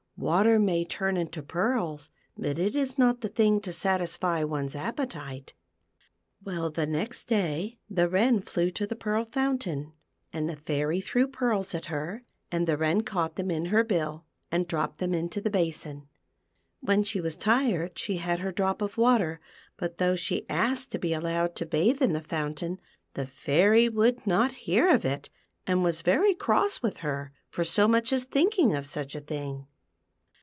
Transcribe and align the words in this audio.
Water 0.17 0.59
may 0.59 0.85
turn 0.85 1.17
into 1.17 1.41
pearls, 1.41 2.11
but 2.37 2.59
it 2.59 2.75
is 2.75 2.95
not 2.95 3.21
the 3.21 3.27
thing 3.27 3.59
to 3.61 3.73
satisfy 3.73 4.43
one's 4.43 4.75
appetite. 4.75 5.53
Well 6.43 6.69
the 6.69 6.85
next 6.85 7.23
day 7.23 7.79
the 7.89 8.07
Wren 8.07 8.39
flew 8.41 8.69
to 8.69 8.85
the 8.85 8.95
Pearl 8.95 9.25
Foun 9.25 9.57
tain, 9.57 9.93
and 10.31 10.47
the 10.47 10.55
Fairy 10.55 11.01
threw 11.01 11.23
the 11.23 11.27
pearls 11.29 11.73
at 11.73 11.85
her, 11.87 12.23
and 12.51 12.67
the 12.67 12.77
Wren 12.77 13.01
caught 13.01 13.35
them 13.35 13.49
in 13.49 13.65
her 13.65 13.83
bill 13.83 14.25
and 14.51 14.67
dropped 14.67 14.99
them 14.99 15.15
into 15.15 15.41
the 15.41 15.49
basin. 15.49 16.07
When 16.81 17.01
she 17.03 17.19
was 17.19 17.35
tired 17.35 17.97
she 17.97 18.17
had 18.17 18.41
her 18.41 18.51
drop 18.51 18.83
of 18.83 18.99
water, 18.99 19.39
but 19.75 19.97
though 19.97 20.15
she 20.15 20.47
asked 20.47 20.91
to 20.91 20.99
be 20.99 21.13
allowed 21.15 21.55
to 21.55 21.65
bathe 21.65 21.99
in 21.99 22.13
the 22.13 22.21
fountain, 22.21 22.79
the 23.15 23.25
Fair\' 23.25 23.89
would 23.91 24.27
not 24.27 24.51
hear 24.51 24.87
of 24.87 25.03
it, 25.03 25.31
and 25.65 25.83
was 25.83 26.01
very 26.03 26.35
cross 26.35 26.79
with 26.83 26.97
her 26.97 27.31
for 27.49 27.63
so 27.63 27.87
much 27.87 28.13
as 28.13 28.23
thinking 28.25 28.75
of 28.75 28.85
such 28.85 29.15
a 29.15 29.19
thing. 29.19 29.65